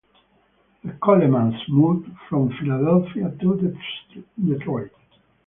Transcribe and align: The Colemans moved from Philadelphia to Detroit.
The 0.83 0.93
Colemans 0.93 1.61
moved 1.69 2.09
from 2.27 2.49
Philadelphia 2.57 3.37
to 3.39 3.77
Detroit. 4.43 4.91